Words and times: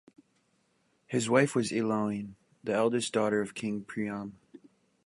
His 1.05 1.29
wife 1.29 1.53
was 1.53 1.69
Ilione, 1.71 2.33
the 2.63 2.73
eldest 2.73 3.13
daughter 3.13 3.39
of 3.39 3.53
King 3.53 3.83
Priam. 3.83 4.35